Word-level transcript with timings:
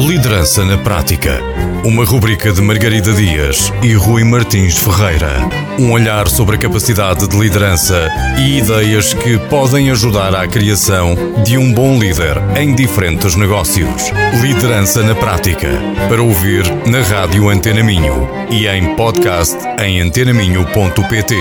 Liderança 0.00 0.64
na 0.64 0.78
Prática. 0.78 1.40
Uma 1.84 2.06
rubrica 2.06 2.50
de 2.50 2.62
Margarida 2.62 3.12
Dias 3.12 3.70
e 3.82 3.92
Rui 3.92 4.24
Martins 4.24 4.78
Ferreira. 4.78 5.30
Um 5.78 5.92
olhar 5.92 6.26
sobre 6.26 6.56
a 6.56 6.58
capacidade 6.58 7.28
de 7.28 7.38
liderança 7.38 8.08
e 8.38 8.56
ideias 8.56 9.12
que 9.12 9.36
podem 9.50 9.90
ajudar 9.90 10.34
à 10.34 10.48
criação 10.48 11.14
de 11.44 11.58
um 11.58 11.70
bom 11.74 11.98
líder 11.98 12.38
em 12.58 12.74
diferentes 12.74 13.36
negócios. 13.36 14.10
Liderança 14.40 15.02
na 15.02 15.14
Prática. 15.14 15.68
Para 16.08 16.22
ouvir 16.22 16.64
na 16.86 17.02
Rádio 17.02 17.50
Antena 17.50 17.82
Minho 17.82 18.26
e 18.50 18.66
em 18.66 18.96
podcast 18.96 19.58
em 19.84 20.00
antenaminho.pt. 20.00 21.36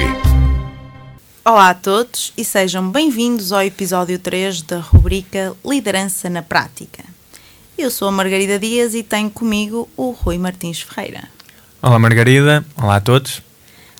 Olá 1.46 1.70
a 1.70 1.73
todos 1.73 2.34
e 2.38 2.44
sejam 2.44 2.91
bem-vindos 2.91 3.54
ao 3.54 3.64
episódio 3.64 4.20
3 4.20 4.64
da 4.64 4.80
rubrica 4.80 5.55
Liderança 5.66 6.30
na 6.30 6.41
Prática. 6.41 7.18
Eu 7.80 7.89
sou 7.89 8.09
a 8.09 8.11
Margarida 8.11 8.59
Dias 8.59 8.93
e 8.93 9.02
tenho 9.02 9.30
comigo 9.30 9.88
o 9.95 10.12
Rui 10.12 10.38
Martins 10.38 10.81
Ferreira. 10.81 11.30
Olá 11.81 11.98
Margarida, 11.98 12.66
olá 12.76 12.98
a 12.98 12.99
todos. 12.99 13.41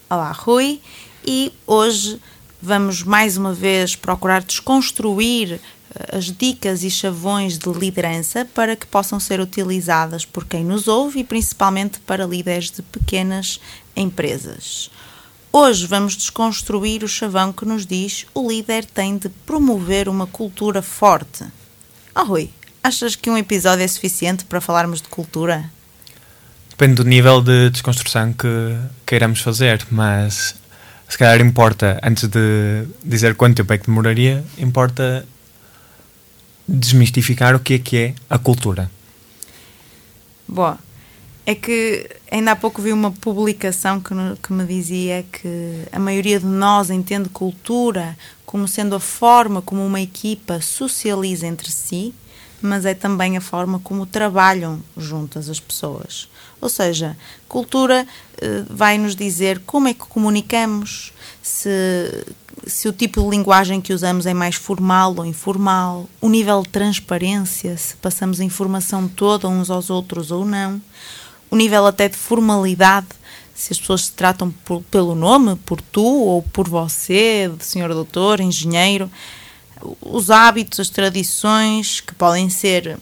Olá 0.10 0.34
Rui, 0.34 0.82
e 1.26 1.54
hoje 1.66 2.20
vamos 2.62 3.04
mais 3.04 3.38
uma 3.38 3.54
vez 3.54 3.96
procurar 3.96 4.44
desconstruir 4.44 5.62
eh, 5.96 6.18
as 6.18 6.26
dicas 6.26 6.84
e 6.84 6.92
chavões 6.92 7.58
de 7.58 7.72
liderança 7.72 8.44
para 8.54 8.76
que 8.76 8.86
possam 8.86 9.18
ser 9.18 9.40
utilizadas 9.40 10.26
por 10.26 10.44
quem 10.46 10.66
nos 10.66 10.90
ouve 10.90 11.22
e 11.22 11.24
principalmente 11.24 12.02
para 12.02 12.26
líderes 12.26 12.70
de 12.70 12.82
pequenas 12.82 13.62
empresas. 13.96 14.92
Hoje 15.54 15.88
vamos 15.88 16.18
desconstruir 16.18 17.02
o 17.02 17.08
chavão 17.08 17.54
que 17.54 17.64
nos 17.64 17.86
diz 17.86 18.26
o 18.34 18.46
líder 18.46 18.84
tem 18.84 19.18
de 19.18 19.30
promover 19.30 20.10
uma 20.10 20.28
cultura 20.28 20.82
forte. 20.82 21.46
Oh 22.14 22.26
Rui, 22.26 22.52
Achas 22.84 23.16
que 23.16 23.30
um 23.30 23.38
episódio 23.38 23.84
é 23.84 23.88
suficiente 23.88 24.46
para 24.46 24.62
falarmos 24.62 25.02
de 25.02 25.10
cultura? 25.10 25.70
Depende 26.70 26.96
do 26.96 27.04
nível 27.04 27.42
de 27.42 27.70
desconstrução 27.70 28.32
que 28.32 28.48
queiramos 29.06 29.42
fazer, 29.42 29.86
mas 29.92 30.56
se 31.10 31.18
calhar 31.18 31.42
importa, 31.46 32.00
antes 32.02 32.30
de 32.30 32.88
dizer 33.04 33.36
quanto 33.36 33.58
tempo 33.58 33.74
é 33.74 33.78
que 33.78 33.88
demoraria, 33.88 34.46
importa 34.58 35.26
desmistificar 36.66 37.54
o 37.54 37.60
que 37.60 37.74
é 37.74 37.80
que 37.80 37.98
é 37.98 38.14
a 38.30 38.38
cultura. 38.38 38.90
Bom, 40.48 40.78
é 41.46 41.56
que 41.56 42.10
ainda 42.32 42.52
há 42.52 42.56
pouco 42.56 42.82
vi 42.82 42.94
uma 42.94 43.12
publicação 43.12 44.00
que, 44.00 44.14
que 44.42 44.54
me 44.54 44.66
dizia 44.66 45.26
que 45.30 45.84
a 45.92 46.00
maioria 46.00 46.40
de 46.40 46.46
nós 46.46 46.90
entende 46.90 47.28
cultura 47.28 48.18
como 48.46 48.68
sendo 48.68 48.96
a 48.96 49.00
forma 49.00 49.62
como 49.62 49.86
uma 49.86 50.00
equipa 50.00 50.62
socializa 50.62 51.46
entre 51.46 51.70
si 51.72 52.14
mas 52.62 52.86
é 52.86 52.94
também 52.94 53.38
a 53.38 53.42
forma 53.42 53.80
como 53.80 54.06
trabalham 54.06 54.82
juntas 54.98 55.50
as 55.50 55.60
pessoas. 55.60 56.30
Ou 56.62 56.70
seja, 56.70 57.18
cultura 57.48 58.06
eh, 58.38 58.64
vai 58.70 58.98
nos 58.98 59.16
dizer 59.16 59.62
como 59.66 59.88
é 59.88 59.94
que 59.94 60.02
comunicamos, 60.02 61.14
se, 61.42 62.26
se 62.68 62.88
o 62.88 62.94
tipo 62.94 63.22
de 63.22 63.30
linguagem 63.30 63.80
que 63.80 63.94
usamos 63.94 64.26
é 64.26 64.34
mais 64.34 64.56
formal 64.56 65.16
ou 65.18 65.26
informal, 65.26 66.10
o 66.20 66.30
nível 66.30 66.62
de 66.62 66.70
transparência, 66.70 67.78
se 67.78 67.96
passamos 67.96 68.40
a 68.40 68.44
informação 68.44 69.08
toda 69.08 69.48
uns 69.48 69.70
aos 69.70 69.90
outros 69.90 70.32
ou 70.32 70.46
não, 70.46 70.82
o 71.50 71.56
nível 71.56 71.86
até 71.86 72.10
de 72.10 72.18
formalidade, 72.18 73.08
se 73.56 73.74
as 73.74 73.80
pessoas 73.80 74.06
se 74.06 74.12
tratam 74.14 74.52
por, 74.64 74.82
pelo 74.84 75.16
nome, 75.16 75.56
por 75.66 75.82
tu 75.82 76.06
ou 76.06 76.42
por 76.42 76.68
você, 76.68 77.52
senhor 77.60 77.94
doutor, 77.94 78.40
engenheiro 78.40 79.10
os 80.02 80.30
hábitos, 80.30 80.80
as 80.80 80.90
tradições, 80.90 82.02
que 82.02 82.14
podem 82.14 82.50
ser 82.50 82.98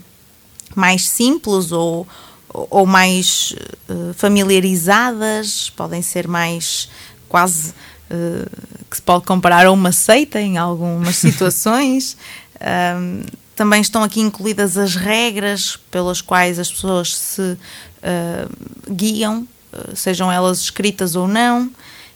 mais 0.76 1.10
simples 1.10 1.72
ou, 1.72 2.08
ou 2.54 2.86
mais 2.86 3.56
uh, 3.90 4.14
familiarizadas, 4.14 5.70
podem 5.72 6.02
ser 6.02 6.28
mais 6.28 6.90
quase 7.28 7.72
uh, 8.12 8.50
que 8.90 8.96
se 8.96 9.02
pode 9.02 9.26
comparar 9.26 9.66
a 9.66 9.72
uma 9.72 9.92
seita 9.92 10.40
em 10.40 10.58
algumas 10.58 11.16
situações. 11.18 12.16
Um, 12.62 13.24
também 13.56 13.82
estão 13.82 14.04
aqui 14.04 14.22
incluídas 14.22 14.78
as 14.78 14.96
regras 14.96 15.80
pelas 15.90 16.22
quais 16.22 16.60
as 16.60 16.72
pessoas 16.72 17.16
se 17.16 17.42
uh, 17.42 18.94
guiam, 18.94 19.48
sejam 19.96 20.32
elas 20.32 20.60
escritas 20.62 21.16
ou 21.16 21.28
não, 21.28 21.70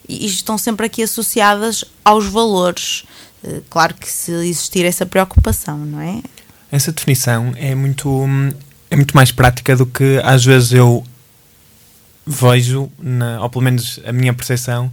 e 0.07 0.25
estão 0.25 0.57
sempre 0.57 0.85
aqui 0.85 1.03
associadas 1.03 1.83
aos 2.05 2.25
valores. 2.25 3.03
Eh, 3.43 3.61
claro 3.69 3.93
que 3.95 4.09
se 4.09 4.31
existir 4.31 4.85
essa 4.85 5.05
preocupação, 5.05 5.77
não 5.77 6.01
é? 6.01 6.21
Essa 6.71 6.91
definição 6.91 7.53
é 7.57 7.75
muito, 7.75 8.25
é 8.89 8.95
muito 8.95 9.15
mais 9.15 9.31
prática 9.31 9.75
do 9.75 9.85
que 9.85 10.21
às 10.23 10.45
vezes 10.45 10.71
eu 10.71 11.03
vejo, 12.25 12.89
na, 12.99 13.41
ou 13.41 13.49
pelo 13.49 13.63
menos 13.63 13.99
a 14.05 14.11
minha 14.11 14.33
percepção, 14.33 14.91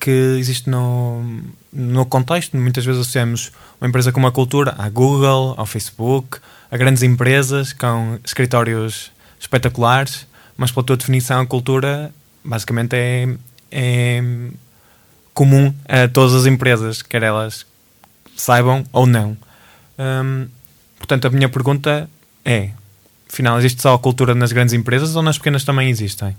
que 0.00 0.10
existe 0.38 0.70
no, 0.70 1.42
no 1.72 2.06
contexto. 2.06 2.56
Muitas 2.56 2.84
vezes 2.84 3.02
associamos 3.02 3.52
uma 3.80 3.88
empresa 3.88 4.10
com 4.10 4.18
uma 4.18 4.32
cultura 4.32 4.74
à 4.78 4.88
Google, 4.88 5.54
ao 5.56 5.66
Facebook, 5.66 6.38
a 6.70 6.76
grandes 6.76 7.02
empresas 7.02 7.72
com 7.72 8.18
escritórios 8.24 9.12
espetaculares, 9.38 10.26
mas 10.56 10.72
pela 10.72 10.84
tua 10.84 10.96
definição, 10.96 11.40
a 11.40 11.46
cultura 11.46 12.12
basicamente 12.42 12.94
é, 12.94 13.28
é 13.70 14.22
comum 15.36 15.72
a 15.86 16.08
todas 16.08 16.34
as 16.34 16.46
empresas, 16.46 17.02
quer 17.02 17.22
elas 17.22 17.66
saibam 18.34 18.84
ou 18.90 19.06
não. 19.06 19.36
Hum, 19.98 20.48
portanto, 20.96 21.26
a 21.26 21.30
minha 21.30 21.48
pergunta 21.48 22.08
é: 22.42 22.70
afinal, 23.30 23.58
existe 23.58 23.82
só 23.82 23.94
a 23.94 23.98
cultura 23.98 24.34
nas 24.34 24.50
grandes 24.50 24.72
empresas 24.72 25.14
ou 25.14 25.22
nas 25.22 25.36
pequenas 25.36 25.62
também 25.62 25.90
existem? 25.90 26.34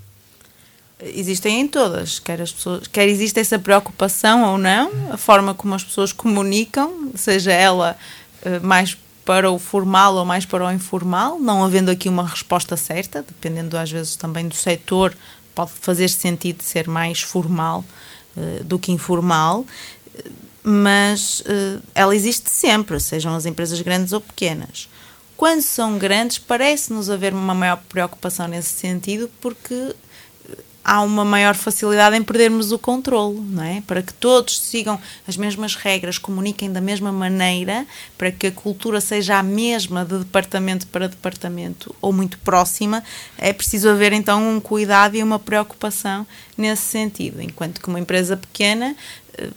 Existem 1.00 1.62
em 1.62 1.68
todas, 1.68 2.18
quer, 2.18 2.42
as 2.42 2.52
pessoas, 2.52 2.88
quer 2.88 3.08
existe 3.08 3.40
essa 3.40 3.60
preocupação 3.60 4.44
ou 4.52 4.58
não, 4.58 4.92
a 5.12 5.18
forma 5.18 5.54
como 5.54 5.76
as 5.76 5.84
pessoas 5.84 6.12
comunicam, 6.12 7.12
seja 7.14 7.52
ela 7.52 7.96
uh, 8.44 8.66
mais 8.66 8.98
para 9.24 9.52
o 9.52 9.60
formal 9.60 10.16
ou 10.16 10.26
mais 10.26 10.44
para 10.44 10.66
o 10.66 10.72
informal, 10.72 11.40
não 11.40 11.64
havendo 11.64 11.92
aqui 11.92 12.10
uma 12.10 12.26
resposta 12.26 12.76
certa, 12.76 13.22
dependendo 13.22 13.78
às 13.78 13.92
vezes 13.92 14.16
também 14.16 14.48
do 14.48 14.56
setor, 14.56 15.16
pode 15.54 15.72
fazer 15.80 16.08
sentido 16.08 16.64
ser 16.64 16.88
mais 16.88 17.22
formal 17.22 17.86
do 18.64 18.78
que 18.78 18.92
informal, 18.92 19.66
mas 20.64 21.42
uh, 21.42 21.82
ela 21.96 22.16
existe 22.16 22.50
sempre, 22.50 23.00
sejam 23.00 23.34
as 23.36 23.46
empresas 23.46 23.80
grandes 23.82 24.12
ou 24.14 24.20
pequenas. 24.20 24.90
Quando 25.38 25.62
são 25.62 25.98
grandes, 25.98 26.40
parece-nos 26.40 27.10
haver 27.10 27.34
uma 27.34 27.54
maior 27.54 27.78
preocupação 27.88 28.48
nesse 28.48 28.72
sentido, 28.72 29.30
porque 29.40 29.96
há 30.88 31.02
uma 31.02 31.26
maior 31.26 31.54
facilidade 31.54 32.16
em 32.16 32.24
perdermos 32.24 32.72
o 32.72 32.80
controle, 32.80 33.42
não 33.42 33.62
é? 33.62 33.84
Para 33.86 34.02
que 34.02 34.14
todos 34.14 34.58
sigam 34.58 34.98
as 35.28 35.36
mesmas 35.36 35.76
regras, 35.76 36.18
comuniquem 36.18 36.72
da 36.72 36.80
mesma 36.80 37.12
maneira, 37.12 37.86
para 38.18 38.32
que 38.32 38.48
a 38.48 38.52
cultura 38.54 39.02
seja 39.02 39.38
a 39.38 39.44
mesma 39.44 40.06
de 40.06 40.20
departamento 40.20 40.88
para 40.88 41.10
departamento 41.10 41.94
ou 42.00 42.14
muito 42.14 42.40
próxima, 42.40 43.04
é 43.38 43.52
preciso 43.52 43.90
haver 43.90 44.14
então 44.14 44.42
um 44.50 44.62
cuidado 44.62 45.18
e 45.18 45.22
uma 45.22 45.38
preocupação 45.38 46.26
nesse 46.58 46.84
sentido. 46.84 47.42
Enquanto 47.42 47.82
que 47.82 47.90
uma 47.90 48.00
empresa 48.00 48.38
pequena 48.38 48.96
eh, 49.38 49.50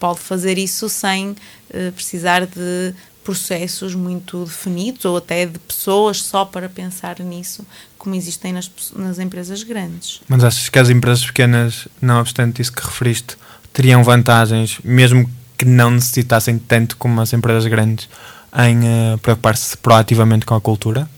pode 0.00 0.20
fazer 0.20 0.56
isso 0.56 0.88
sem 0.88 1.36
eh, 1.68 1.90
precisar 1.90 2.46
de 2.46 2.94
processos 3.24 3.94
muito 3.94 4.44
definidos 4.44 5.04
ou 5.04 5.16
até 5.16 5.46
de 5.46 5.58
pessoas 5.58 6.22
só 6.22 6.44
para 6.44 6.68
pensar 6.68 7.20
nisso, 7.20 7.64
como 7.96 8.14
existem 8.14 8.52
nas, 8.52 8.70
nas 8.96 9.18
empresas 9.18 9.62
grandes. 9.62 10.20
Mas 10.28 10.42
achas 10.44 10.68
que 10.68 10.78
as 10.78 10.90
empresas 10.90 11.24
pequenas, 11.24 11.86
não 12.00 12.20
obstante 12.20 12.60
isso 12.60 12.72
que 12.72 12.84
referiste, 12.84 13.36
teriam 13.72 14.02
vantagens, 14.02 14.78
mesmo 14.84 15.30
que 15.56 15.64
não 15.64 15.90
necessitassem 15.92 16.58
tanto 16.58 16.96
como 16.96 17.20
as 17.20 17.32
empresas 17.32 17.66
grandes, 17.66 18.08
em 18.66 18.80
uh, 18.80 19.18
preocupar-se 19.18 19.76
proativamente 19.76 20.44
com 20.44 20.54
a 20.54 20.60
cultura? 20.60 21.08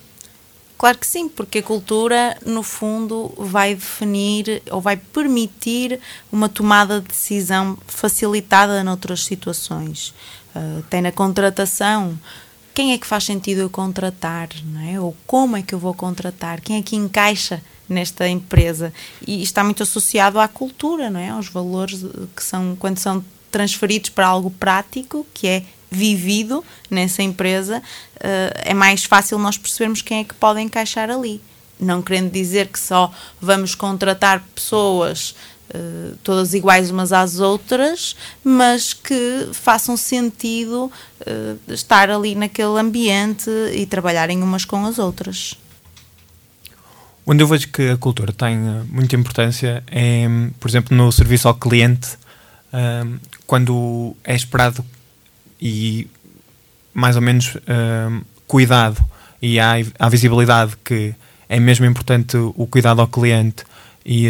Claro 0.77 0.99
que 0.99 1.07
sim, 1.07 1.29
porque 1.29 1.59
a 1.59 1.63
cultura, 1.63 2.37
no 2.45 2.63
fundo, 2.63 3.33
vai 3.39 3.75
definir 3.75 4.63
ou 4.71 4.81
vai 4.81 4.97
permitir 4.97 5.99
uma 6.31 6.49
tomada 6.49 7.01
de 7.01 7.09
decisão 7.09 7.79
facilitada 7.87 8.85
noutras 8.85 9.25
situações 9.25 10.13
uh, 10.55 10.83
tem 10.91 11.03
na 11.03 11.13
contratação. 11.13 12.19
Quem 12.75 12.93
é 12.93 12.99
que 12.99 13.07
faz 13.07 13.25
sentido 13.25 13.61
eu 13.61 13.71
contratar, 13.71 14.49
não 14.65 14.81
é? 14.81 15.01
Ou 15.01 15.17
como 15.27 15.57
é 15.57 15.63
que 15.63 15.75
eu 15.75 15.79
vou 15.79 15.95
contratar? 15.95 16.61
Quem 16.61 16.77
é 16.77 16.83
que 16.83 16.97
encaixa 16.97 17.63
nesta 17.89 18.29
empresa? 18.29 18.93
E 19.27 19.43
está 19.43 19.63
muito 19.63 19.83
associado 19.83 20.41
à 20.41 20.49
cultura, 20.49 21.09
não 21.09 21.21
é? 21.21 21.31
Aos 21.31 21.49
valores 21.49 22.05
que 22.35 22.43
são, 22.43 22.75
quando 22.77 22.99
são 22.99 23.25
transferidos 23.51 24.11
para 24.11 24.27
algo 24.27 24.51
prático, 24.51 25.25
que 25.33 25.47
é 25.47 25.63
vivido 25.89 26.65
nessa 26.91 27.23
empresa, 27.23 27.79
uh, 27.79 28.61
é 28.65 28.75
mais 28.75 29.05
fácil 29.05 29.39
nós 29.39 29.57
percebermos 29.57 30.03
quem 30.03 30.21
é 30.21 30.25
que 30.25 30.35
pode 30.35 30.61
encaixar 30.61 31.09
ali. 31.09 31.41
Não 31.79 32.03
querendo 32.03 32.31
dizer 32.31 32.69
que 32.69 32.79
só 32.79 33.13
vamos 33.41 33.75
contratar 33.75 34.43
pessoas 34.55 35.35
uh, 35.75 36.17
todas 36.23 36.55
iguais 36.55 36.91
umas 36.91 37.13
às 37.13 37.41
outras, 37.41 38.17
mas 38.43 38.93
que 38.93 39.49
façam 39.53 39.97
sentido 39.97 40.91
uh, 41.21 41.73
estar 41.73 42.11
ali 42.11 42.35
naquele 42.35 42.79
ambiente 42.79 43.51
e 43.75 43.85
trabalharem 43.87 44.43
umas 44.43 44.65
com 44.65 44.87
as 44.87 44.99
outras. 44.99 45.55
Onde 47.27 47.43
eu 47.43 47.49
vejo 47.49 47.69
que 47.69 47.91
a 47.91 47.97
cultura 47.97 48.33
tem 48.33 48.57
muita 48.89 49.17
importância 49.17 49.83
é, 49.91 50.27
por 50.61 50.69
exemplo, 50.69 50.95
no 50.95 51.11
serviço 51.11 51.49
ao 51.49 51.55
cliente, 51.55 52.19
quando 53.47 54.15
é 54.25 54.35
esperado 54.35 54.85
e 55.59 56.07
mais 56.93 57.17
ou 57.17 57.23
menos 57.23 57.57
cuidado 58.47 59.03
e 59.41 59.59
há 59.59 59.77
a 59.99 60.09
visibilidade 60.11 60.77
que 60.85 61.15
é 61.49 61.59
mesmo 61.59 61.87
importante 61.87 62.37
o 62.37 62.67
cuidado 62.67 63.01
ao 63.01 63.09
cliente 63.09 63.65
e, 64.05 64.29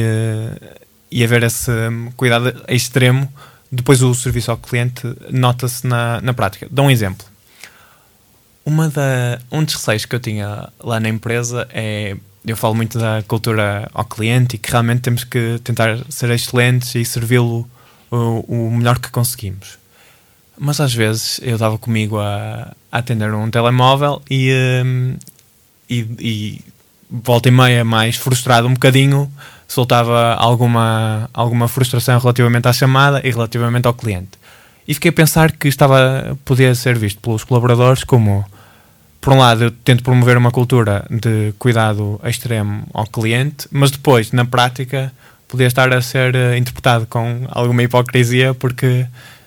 e 1.15 1.23
haver 1.23 1.45
esse 1.45 1.71
um, 1.71 2.11
cuidado 2.17 2.53
extremo, 2.67 3.33
depois 3.71 4.03
o 4.03 4.13
serviço 4.13 4.51
ao 4.51 4.57
cliente 4.57 5.03
nota-se 5.31 5.87
na, 5.87 6.21
na 6.21 6.35
prática. 6.35 6.67
Dou 6.69 6.87
um 6.87 6.91
exemplo. 6.91 7.25
Uma 8.67 8.89
da, 8.89 9.39
um 9.53 9.63
dos 9.63 9.75
receios 9.75 10.05
que 10.05 10.17
eu 10.17 10.19
tinha 10.19 10.69
lá 10.81 10.99
na 10.99 11.09
empresa 11.09 11.69
é. 11.73 12.17
Eu 12.45 12.57
falo 12.59 12.75
muito 12.75 12.99
da 12.99 13.23
cultura 13.27 13.89
ao 13.95 14.05
cliente 14.05 14.57
e 14.57 14.59
que 14.59 14.71
realmente 14.71 15.01
temos 15.01 15.25
que 15.25 15.59
tentar 15.65 15.99
ser 16.11 16.29
excelentes 16.31 16.95
e 16.95 17.03
servi-lo 17.03 17.67
o, 18.11 18.45
o 18.47 18.71
melhor 18.71 18.99
que 18.99 19.09
conseguimos. 19.09 19.79
Mas 20.59 20.79
às 20.79 20.93
vezes 20.93 21.41
eu 21.43 21.55
estava 21.55 21.79
comigo 21.79 22.19
a, 22.19 22.75
a 22.93 22.99
atender 22.99 23.33
um 23.33 23.51
telemóvel 23.51 24.21
e, 24.29 24.53
um, 24.85 25.17
e, 25.89 26.01
e 26.19 26.61
volta 27.09 27.49
e 27.49 27.53
meia 27.53 27.83
mais 27.83 28.17
frustrado 28.17 28.69
um 28.69 28.75
bocadinho, 28.75 29.33
soltava 29.67 30.35
alguma, 30.35 31.29
alguma 31.33 31.69
frustração 31.69 32.19
relativamente 32.19 32.69
à 32.69 32.73
chamada 32.73 33.21
e 33.25 33.31
relativamente 33.31 33.87
ao 33.87 33.95
cliente. 33.95 34.39
E 34.87 34.95
fiquei 34.95 35.11
a 35.11 35.13
pensar 35.13 35.53
que 35.53 35.69
estava, 35.69 36.37
podia 36.45 36.75
ser 36.75 36.99
visto 36.99 37.21
pelos 37.21 37.45
colaboradores 37.45 38.05
como, 38.05 38.45
por 39.21 39.33
um 39.33 39.39
lado, 39.39 39.65
eu 39.65 39.71
tento 39.71 40.03
promover 40.03 40.37
uma 40.37 40.51
cultura 40.51 41.07
de 41.11 41.55
cuidado 41.59 42.21
extremo 42.25 42.87
ao 42.93 43.07
cliente, 43.07 43.67
mas 43.71 43.91
depois, 43.91 44.31
na 44.33 44.45
prática, 44.45 45.11
podia 45.49 45.67
estar 45.67 45.93
a 45.93 46.03
ser 46.03 46.35
uh, 46.35 46.55
interpretado 46.57 47.07
com 47.07 47.47
alguma 47.49 47.83
hipocrisia 47.83 48.53
porque 48.55 49.07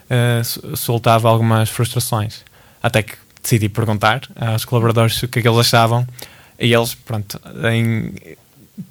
uh, 0.10 0.76
soltava 0.76 1.30
algumas 1.30 1.70
frustrações. 1.70 2.44
Até 2.82 3.04
que 3.04 3.14
decidi 3.42 3.70
perguntar 3.70 4.22
aos 4.36 4.66
colaboradores 4.66 5.22
o 5.22 5.28
que 5.28 5.40
é 5.40 5.42
que 5.42 5.48
eles 5.48 5.60
achavam 5.60 6.08
e 6.60 6.74
eles, 6.74 6.96
pronto, 6.96 7.40
em, 7.72 8.14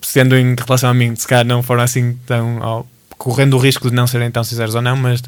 sendo 0.02 0.36
em 0.36 0.54
relação 0.54 0.90
a 0.90 0.94
mim, 0.94 1.14
se 1.16 1.26
calhar 1.26 1.44
não 1.44 1.62
foram 1.62 1.82
assim 1.82 2.18
tão. 2.26 2.58
Ó, 2.60 2.84
correndo 3.16 3.54
o 3.56 3.60
risco 3.60 3.88
de 3.88 3.96
não 3.96 4.06
serem 4.06 4.30
tão 4.30 4.44
sinceros 4.44 4.74
ou 4.74 4.82
não, 4.82 4.96
mas 4.96 5.22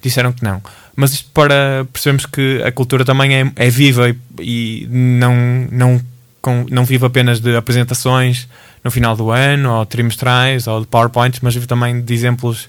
disseram 0.00 0.32
que 0.32 0.44
não. 0.44 0.62
Mas 0.94 1.12
isto 1.12 1.30
para 1.32 1.86
percebermos 1.92 2.26
que 2.26 2.62
a 2.64 2.70
cultura 2.70 3.04
também 3.04 3.34
é, 3.34 3.52
é 3.56 3.70
viva 3.70 4.10
e, 4.10 4.16
e, 4.38 4.88
não, 4.90 5.34
não, 5.70 6.00
com, 6.40 6.66
não 6.70 6.84
vive 6.84 7.06
apenas 7.06 7.40
de 7.40 7.56
apresentações 7.56 8.48
no 8.84 8.90
final 8.90 9.16
do 9.16 9.30
ano, 9.30 9.72
ou 9.72 9.86
trimestrais, 9.86 10.66
ou 10.66 10.80
de 10.80 10.86
PowerPoints, 10.86 11.40
mas 11.40 11.54
vive 11.54 11.66
também 11.66 12.00
de 12.00 12.14
exemplos 12.14 12.68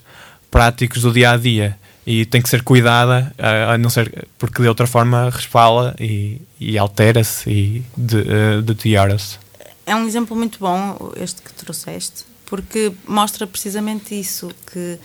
práticos 0.50 1.02
do 1.02 1.12
dia 1.12 1.32
a 1.32 1.38
dia 1.38 1.76
e 2.06 2.26
tem 2.26 2.42
que 2.42 2.50
ser 2.50 2.64
cuidada, 2.64 3.34
a, 3.38 3.78
não 3.78 3.90
ser 3.90 4.28
porque 4.38 4.62
de 4.62 4.68
outra 4.68 4.86
forma 4.86 5.30
respala 5.30 5.96
e, 6.00 6.42
e 6.60 6.78
altera-se 6.78 7.50
e 7.50 7.84
de, 7.98 8.62
deteriora-se. 8.62 9.43
É 9.86 9.96
um 9.96 10.08
exemplo 10.08 10.36
muito 10.36 10.60
bom 10.60 11.12
este 11.18 11.42
que 11.42 11.54
trouxeste, 11.54 12.26
porque 12.46 12.92
mostra 13.08 13.46
precisamente 13.46 14.18
isso, 14.18 14.50
que 14.72 14.98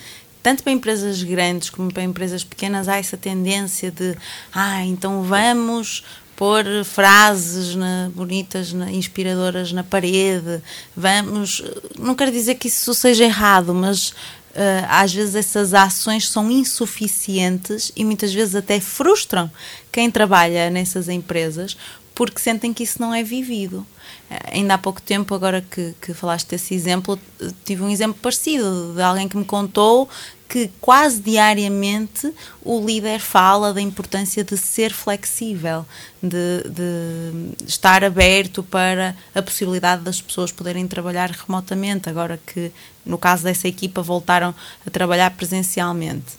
tanto 0.42 0.62
para 0.62 0.72
empresas 0.72 1.22
grandes 1.22 1.68
como 1.68 1.92
para 1.92 2.02
empresas 2.02 2.44
pequenas 2.44 2.88
há 2.88 2.96
essa 2.96 3.16
tendência 3.16 3.90
de 3.90 4.16
ah, 4.52 4.84
então 4.84 5.22
vamos 5.22 6.04
pôr 6.38 6.64
frases 6.84 7.74
na, 7.74 8.10
bonitas, 8.14 8.72
na, 8.72 8.92
inspiradoras 8.92 9.72
na 9.72 9.82
parede, 9.82 10.62
vamos. 10.96 11.64
Não 11.98 12.14
quero 12.14 12.30
dizer 12.30 12.54
que 12.54 12.68
isso 12.68 12.94
seja 12.94 13.24
errado, 13.24 13.74
mas 13.74 14.10
uh, 14.10 14.86
às 14.88 15.12
vezes 15.12 15.34
essas 15.34 15.74
ações 15.74 16.28
são 16.28 16.48
insuficientes 16.48 17.90
e 17.96 18.04
muitas 18.04 18.32
vezes 18.32 18.54
até 18.54 18.78
frustram 18.78 19.50
quem 19.90 20.08
trabalha 20.12 20.70
nessas 20.70 21.08
empresas 21.08 21.76
porque 22.18 22.40
sentem 22.40 22.74
que 22.74 22.82
isso 22.82 23.00
não 23.00 23.14
é 23.14 23.22
vivido. 23.22 23.86
Uh, 24.28 24.50
ainda 24.50 24.74
há 24.74 24.78
pouco 24.78 25.00
tempo, 25.00 25.32
agora 25.36 25.64
que, 25.70 25.94
que 26.02 26.12
falaste 26.12 26.48
desse 26.48 26.74
exemplo, 26.74 27.16
tive 27.64 27.80
um 27.80 27.88
exemplo 27.88 28.18
parecido 28.20 28.92
de 28.92 29.00
alguém 29.00 29.28
que 29.28 29.36
me 29.36 29.44
contou 29.44 30.08
que 30.48 30.68
quase 30.80 31.20
diariamente 31.20 32.32
o 32.64 32.84
líder 32.84 33.20
fala 33.20 33.72
da 33.72 33.80
importância 33.80 34.42
de 34.42 34.56
ser 34.56 34.92
flexível, 34.92 35.86
de, 36.20 36.64
de, 36.68 37.66
estar 37.68 38.02
aberto 38.02 38.64
para 38.64 39.14
a 39.32 39.40
possibilidade 39.40 40.02
das 40.02 40.20
pessoas 40.20 40.50
poderem 40.50 40.88
trabalhar 40.88 41.30
remotamente, 41.30 42.08
agora 42.08 42.40
que, 42.44 42.72
no 43.06 43.18
caso 43.18 43.44
dessa 43.44 43.68
equipa, 43.68 44.02
voltaram 44.02 44.52
a 44.84 44.90
trabalhar 44.90 45.30
presencialmente. 45.32 46.37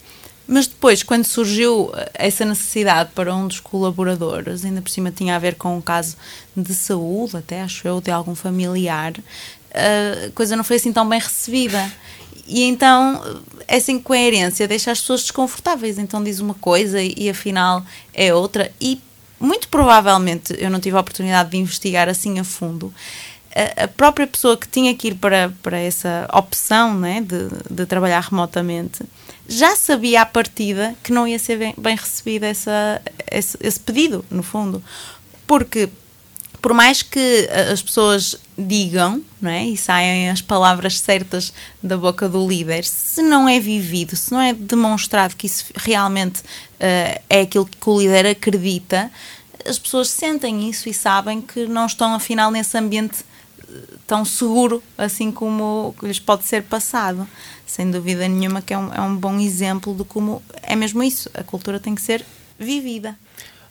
Mas 0.51 0.66
depois, 0.66 1.04
quando 1.04 1.25
surgiu 1.25 1.92
essa 2.12 2.44
necessidade 2.44 3.12
para 3.13 3.36
um 3.36 3.48
dos 3.48 3.60
colaboradores, 3.60 4.66
ainda 4.66 4.81
por 4.81 4.90
cima 4.90 5.12
tinha 5.12 5.36
a 5.36 5.40
ver 5.40 5.54
com 5.54 5.78
um 5.78 5.81
caso 5.81 6.18
de 6.57 6.74
saúde, 6.74 7.38
até 7.38 7.62
acho 7.62 7.88
eu, 7.88 8.01
de 8.01 8.10
algum 8.10 8.34
familiar, 8.34 9.13
a 9.72 10.31
coisa 10.34 10.56
não 10.56 10.63
foi 10.63 10.78
assim 10.78 10.92
tão 10.92 11.07
bem 11.07 11.19
recebida. 11.19 11.94
E 12.48 12.63
então 12.63 13.44
essa 13.68 13.92
incoerência 13.92 14.68
deixa 14.68 14.90
as 14.92 15.00
pessoas 15.00 15.22
desconfortáveis. 15.22 16.00
Então 16.00 16.24
diz 16.24 16.40
uma 16.40 16.56
coisa 16.56 17.00
e, 17.00 17.30
afinal 17.30 17.86
é 18.12 18.34
outra. 18.34 18.72
E 18.81 19.00
muito 19.40 19.68
provavelmente 19.68 20.56
eu 20.57 20.72
não 20.72 20.80
tive 20.80 20.98
a 20.98 21.01
oportunidade 21.01 21.51
de 21.51 21.57
investigar 21.57 22.10
assim 22.10 22.40
a 22.40 22.44
fundo. 22.44 22.92
A, 23.56 23.84
a 23.84 23.88
própria 23.88 24.25
pessoa 24.25 24.57
que 24.57 24.68
tinha 24.68 24.96
que 24.96 25.10
ir 25.10 25.13
para, 25.13 25.54
para 25.62 25.78
essa 25.78 26.28
opção 26.34 26.96
né, 26.96 27.22
de, 27.22 27.50
de 27.69 27.86
trabalhar 27.86 28.22
remotamente 28.22 29.04
já 29.50 29.75
sabia 29.75 30.22
à 30.22 30.25
partida 30.25 30.96
que 31.04 31.12
não 31.12 31.28
ia 31.28 31.40
ser 31.40 31.57
bem, 31.57 31.74
bem 31.78 31.96
recebido 31.96 32.44
essa, 32.44 33.01
esse, 33.31 33.57
esse 33.60 33.80
pedido, 33.80 34.24
no 34.30 34.44
fundo. 34.44 34.81
Porque 35.48 35.90
por 36.62 36.74
mais 36.74 37.01
que 37.01 37.48
eh, 37.50 37.72
as 37.72 37.81
pessoas 37.81 38.36
digam 38.57 39.24
não 39.42 39.50
é? 39.50 39.66
e 39.66 39.78
saiam 39.78 40.31
as 40.31 40.42
palavras 40.42 41.00
certas 41.00 41.54
da 41.81 41.98
boca 41.98 42.28
do 42.28 42.48
líder, 42.48 42.84
se 42.84 43.22
não 43.22 43.48
é 43.48 43.60
vivido, 43.60 44.16
se 44.16 44.31
não 44.31 44.42
é 44.42 44.54
demonstrado 44.54 45.36
que 45.36 45.48
isso 45.48 45.66
realmente 45.75 46.40
uh, 46.42 47.22
é 47.30 47.42
aquilo 47.42 47.66
que 47.66 47.90
o 47.90 48.00
líder 48.00 48.25
acredita, 48.28 49.10
as 49.66 49.80
pessoas 49.80 50.10
sentem 50.10 50.69
isso 50.69 50.90
e 50.90 50.94
sabem 50.94 51.42
que 51.42 51.66
não 51.66 51.86
estão 51.86 52.13
afinal 52.13 52.51
nesse 52.51 52.78
ambiente 52.78 53.24
tão 54.10 54.25
seguro 54.25 54.82
assim 54.98 55.32
como 55.32 55.96
lhes 56.01 56.20
pode 56.20 56.44
ser 56.44 56.63
passado. 56.63 57.28
Sem 57.66 57.92
dúvida 57.92 58.28
nenhuma 58.28 58.60
que 58.60 58.74
é 58.74 58.78
um, 58.78 58.92
é 58.92 59.00
um 59.00 59.16
bom 59.16 59.39
exemplo 59.39 59.94
de 59.94 60.04
como 60.04 60.42
é 60.63 60.75
mesmo 60.75 61.04
isso, 61.04 61.30
a 61.36 61.44
cultura 61.44 61.80
tem 61.80 61.94
que 61.94 62.01
ser 62.01 62.25
vivida 62.58 63.16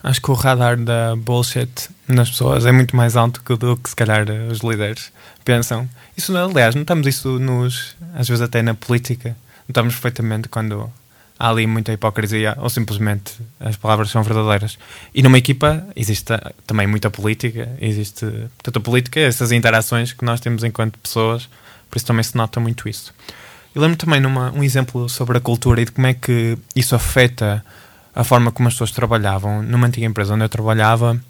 acho 0.01 0.23
que 0.23 0.31
o 0.31 0.35
radar 0.35 0.77
da 0.77 1.17
bullshit 1.17 1.91
nas 2.07 2.31
pessoas 2.31 2.65
é 2.65 2.71
muito 2.71 2.95
mais 2.95 3.17
alto 3.17 3.43
do 3.57 3.77
que 3.77 3.91
se 3.91 3.97
calhar 3.97 4.25
os 4.49 4.61
líderes 4.61 5.13
pensam. 5.45 5.89
Isso, 6.17 6.37
aliás, 6.37 6.77
notamos 6.77 7.07
isso 7.07 7.39
nos, 7.41 7.97
às 8.15 8.29
vezes 8.29 8.41
até 8.41 8.63
na 8.63 8.75
política. 8.75 9.37
Notamos 9.69 9.95
perfeitamente 9.95 10.49
quando 10.49 10.91
há 11.39 11.49
ali 11.49 11.67
muita 11.67 11.93
hipocrisia 11.93 12.57
ou 12.59 12.69
simplesmente 12.69 13.35
as 13.61 13.77
palavras 13.77 14.11
são 14.11 14.23
verdadeiras. 14.23 14.79
E 15.15 15.23
numa 15.23 15.39
equipa 15.39 15.87
existe 15.95 16.33
também 16.67 16.87
muita 16.87 17.11
política, 17.11 17.71
existe 17.81 18.27
tanta 18.63 18.81
política, 18.81 19.21
essas 19.21 19.53
interações 19.53 20.13
que 20.13 20.25
nós 20.25 20.41
temos 20.41 20.65
enquanto 20.65 20.99
pessoas, 20.99 21.49
por 21.89 21.97
isso 21.97 22.07
também 22.07 22.23
se 22.23 22.37
nota 22.37 22.59
muito 22.59 22.89
isso. 22.89 23.15
Eu 23.75 23.83
lembro 23.83 23.97
também 23.97 24.21
numa, 24.21 24.51
um 24.51 24.65
exemplo 24.65 25.09
sobre 25.09 25.39
a 25.39 25.41
cultura 25.41 25.81
e 25.81 25.85
de 25.85 25.93
como 25.93 26.07
é 26.07 26.15
que 26.15 26.59
isso 26.75 26.97
afeta 26.97 27.65
a 28.15 28.25
forma 28.25 28.51
como 28.51 28.67
as 28.67 28.75
pessoas 28.75 28.91
trabalhavam. 28.91 29.63
Numa 29.63 29.87
antiga 29.87 30.07
empresa 30.07 30.35
onde 30.35 30.45
eu 30.45 30.49
trabalhava, 30.49 31.21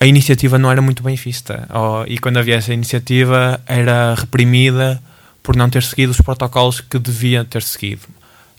a 0.00 0.06
iniciativa 0.06 0.58
não 0.58 0.70
era 0.70 0.80
muito 0.80 1.02
bem 1.02 1.14
vista. 1.16 1.68
E 2.06 2.16
quando 2.18 2.38
havia 2.38 2.54
essa 2.54 2.72
iniciativa, 2.72 3.60
era 3.66 4.14
reprimida 4.14 5.02
por 5.42 5.54
não 5.54 5.68
ter 5.68 5.82
seguido 5.82 6.12
os 6.12 6.20
protocolos 6.20 6.80
que 6.80 6.98
devia 6.98 7.44
ter 7.44 7.62
seguido. 7.62 8.02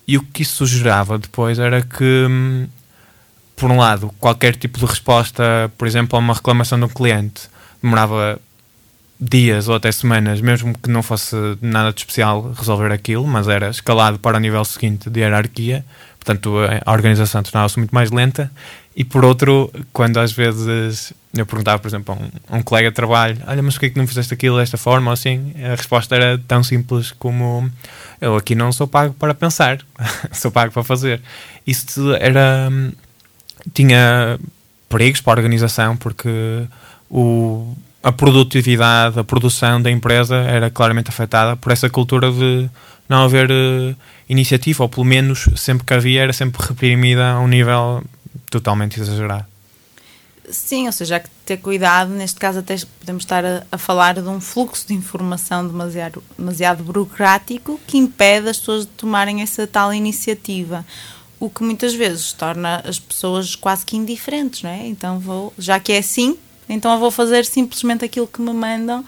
E 0.08 0.18
o 0.18 0.22
que 0.22 0.42
isso 0.42 0.66
gerava 0.66 1.18
depois 1.18 1.60
era 1.60 1.82
que, 1.82 2.28
hum, 2.30 2.68
por 3.56 3.72
um 3.72 3.78
lado, 3.78 4.14
qualquer 4.20 4.56
tipo 4.56 4.80
de 4.80 4.86
resposta, 4.86 5.72
por 5.78 5.88
exemplo, 5.88 6.18
a 6.18 6.20
uma 6.20 6.34
reclamação 6.34 6.78
de 6.78 6.86
um 6.86 6.90
cliente, 6.90 7.50
demorava 7.82 8.40
dias 9.20 9.68
ou 9.68 9.76
até 9.76 9.92
semanas, 9.92 10.42
mesmo 10.42 10.78
que 10.78 10.90
não 10.90 11.02
fosse 11.02 11.36
nada 11.62 11.92
de 11.94 12.00
especial 12.00 12.52
resolver 12.58 12.92
aquilo, 12.92 13.26
mas 13.26 13.48
era 13.48 13.70
escalado 13.70 14.20
para 14.20 14.38
o 14.38 14.40
nível 14.40 14.64
seguinte 14.66 15.10
de 15.10 15.22
hierarquia, 15.22 15.86
portanto 16.20 16.56
a 16.86 16.92
organização 16.92 17.44
tornava-se 17.44 17.78
muito 17.78 17.94
mais 17.94 18.12
lenta 18.12 18.52
E 18.96 19.04
por 19.04 19.24
outro, 19.26 19.72
quando 19.92 20.20
às 20.20 20.32
vezes 20.32 21.14
eu 21.36 21.46
perguntava, 21.48 21.80
por 21.80 21.88
exemplo, 21.88 22.14
a 22.14 22.18
um, 22.18 22.30
a 22.56 22.58
um 22.60 22.62
colega 22.62 22.90
de 22.90 22.96
trabalho: 22.96 23.38
Olha, 23.48 23.64
mas 23.64 23.74
por 23.74 23.82
que, 23.82 23.90
que 23.90 23.98
não 23.98 24.08
fizeste 24.08 24.34
aquilo 24.34 24.58
desta 24.58 24.78
forma 24.78 25.10
ou 25.10 25.14
assim? 25.14 25.54
A 25.64 25.76
resposta 25.76 26.16
era 26.16 26.38
tão 26.48 26.64
simples 26.64 27.12
como: 27.12 27.70
Eu 28.22 28.36
aqui 28.36 28.54
não 28.54 28.72
sou 28.72 28.88
pago 28.88 29.14
para 29.16 29.34
pensar, 29.34 29.80
sou 30.32 30.52
pago 30.52 30.72
para 30.72 30.84
fazer. 30.84 31.22
Isso 31.66 32.14
era. 32.14 32.70
tinha 33.74 34.40
perigos 34.88 35.22
para 35.22 35.34
a 35.34 35.38
organização, 35.38 35.98
porque 35.98 36.30
o, 37.10 37.76
a 38.04 38.12
produtividade, 38.12 39.18
a 39.18 39.24
produção 39.24 39.82
da 39.82 39.90
empresa 39.90 40.36
era 40.36 40.70
claramente 40.70 41.10
afetada 41.10 41.56
por 41.56 41.72
essa 41.72 41.90
cultura 41.90 42.30
de 42.30 42.70
não 43.08 43.24
haver 43.24 43.50
uh, 43.50 43.96
iniciativa, 44.28 44.84
ou 44.84 44.90
pelo 44.90 45.06
menos 45.06 45.48
sempre 45.56 45.86
que 45.86 45.94
havia 45.94 46.22
era 46.22 46.34
sempre 46.34 46.62
reprimida 46.68 47.32
a 47.32 47.40
um 47.40 47.48
nível 47.48 48.04
totalmente 48.50 49.00
exagerado. 49.00 49.46
Sim, 50.50 50.88
ou 50.88 50.92
seja, 50.92 51.16
há 51.16 51.20
que 51.22 51.30
ter 51.46 51.58
cuidado. 51.58 52.12
Neste 52.12 52.38
caso, 52.38 52.60
até 52.60 52.76
podemos 53.00 53.24
estar 53.24 53.46
a, 53.46 53.64
a, 53.72 53.78
falar 53.78 54.16
de 54.16 54.28
um 54.28 54.42
fluxo 54.42 54.86
de 54.86 54.94
informação 54.94 55.66
demasiado, 55.66 56.22
demasiado 56.38 56.84
burocrático 56.84 57.80
que 57.88 57.98
impede 57.98 58.50
as 58.50 58.58
pessoas 58.58 58.82
de 58.82 58.92
tomarem 58.92 59.42
essa 59.42 59.66
tal 59.66 59.94
iniciativa. 59.94 60.86
O 61.40 61.50
que 61.50 61.64
muitas 61.64 61.94
vezes 61.94 62.34
torna 62.34 62.82
as 62.86 63.00
pessoas 63.00 63.56
quase 63.56 63.86
que 63.86 63.96
indiferentes, 63.96 64.62
não 64.64 64.70
é? 64.70 64.86
Então, 64.86 65.18
vou, 65.20 65.54
já 65.58 65.80
que 65.80 65.94
é 65.94 66.00
assim, 66.00 66.38
então 66.68 66.94
eu 66.94 67.00
vou 67.00 67.12
fazer 67.12 67.46
simplesmente 67.46 68.06
aquilo 68.06 68.28
que 68.28 68.42
me 68.42 68.54
mandam 68.54 69.06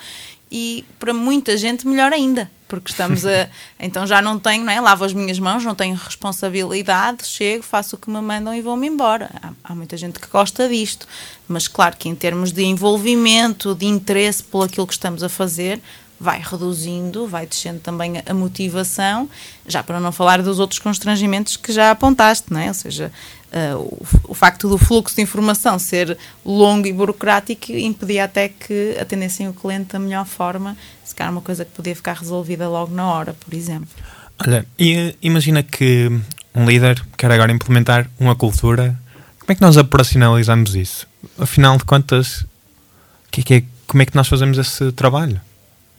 e 0.51 0.85
para 0.99 1.13
muita 1.13 1.57
gente 1.57 1.87
melhor 1.87 2.13
ainda, 2.13 2.49
porque 2.67 2.91
estamos 2.91 3.25
a. 3.25 3.49
então 3.79 4.05
já 4.05 4.21
não 4.21 4.39
tenho, 4.39 4.63
não 4.63 4.71
é? 4.71 4.79
Lavo 4.79 5.03
as 5.03 5.13
minhas 5.13 5.39
mãos, 5.39 5.63
não 5.63 5.75
tenho 5.75 5.95
responsabilidade, 5.95 7.25
chego, 7.25 7.63
faço 7.63 7.95
o 7.95 7.99
que 7.99 8.09
me 8.09 8.21
mandam 8.21 8.53
e 8.53 8.61
vou-me 8.61 8.87
embora. 8.87 9.29
Há, 9.41 9.51
há, 9.63 9.75
muita 9.75 9.97
gente 9.97 10.19
que 10.19 10.27
gosta 10.27 10.69
disto, 10.69 11.07
mas 11.47 11.67
claro 11.67 11.97
que 11.97 12.07
em 12.07 12.15
termos 12.15 12.51
de 12.51 12.63
envolvimento, 12.63 13.75
de 13.75 13.85
interesse 13.85 14.43
por 14.43 14.65
aquilo 14.65 14.87
que 14.87 14.93
estamos 14.93 15.23
a 15.23 15.29
fazer, 15.29 15.81
vai 16.19 16.41
reduzindo, 16.43 17.27
vai 17.27 17.45
descendo 17.45 17.79
também 17.79 18.21
a 18.25 18.33
motivação, 18.33 19.29
já 19.67 19.83
para 19.83 19.99
não 19.99 20.11
falar 20.11 20.41
dos 20.41 20.59
outros 20.59 20.79
constrangimentos 20.79 21.57
que 21.57 21.71
já 21.71 21.91
apontaste, 21.91 22.51
não 22.51 22.59
é? 22.59 22.69
Ou 22.69 22.73
seja, 22.73 23.11
uh, 23.51 23.77
o, 23.77 24.07
o, 24.29 24.33
facto 24.33 24.69
do 24.69 24.77
fluxo 24.77 25.15
de 25.15 25.21
informação 25.21 25.77
ser 25.77 26.17
longo 26.45 26.87
e 26.87 26.93
burocrático 26.93 27.71
impedia 27.71 28.23
até 28.25 28.49
que 28.49 28.97
atendessem 28.99 29.47
o 29.47 29.53
cliente 29.53 29.93
da 29.93 29.99
melhor 29.99 30.25
forma, 30.25 30.77
se 31.03 31.13
calhar 31.13 31.31
uma 31.31 31.41
coisa 31.41 31.65
que 31.65 31.71
podia 31.71 31.95
ficar 31.95 32.13
resolvida 32.13 32.67
logo 32.69 32.93
na 32.93 33.05
hora, 33.07 33.33
por 33.33 33.53
exemplo. 33.53 33.89
Olha, 34.39 34.65
e 34.79 35.15
imagina 35.21 35.63
que 35.63 36.09
um 36.53 36.65
líder 36.65 37.01
quer 37.17 37.31
agora 37.31 37.51
implementar 37.51 38.09
uma 38.19 38.35
cultura, 38.35 38.97
como 39.39 39.51
é 39.51 39.55
que 39.55 39.61
nós 39.61 39.77
operacionalizamos 39.77 40.75
isso? 40.75 41.07
Afinal 41.37 41.77
de 41.77 41.83
contas, 41.83 42.45
que 43.29 43.53
é 43.53 43.57
é, 43.57 43.63
como 43.85 44.01
é 44.01 44.05
que 44.05 44.15
nós 44.15 44.27
fazemos 44.27 44.57
esse 44.57 44.91
trabalho? 44.93 45.39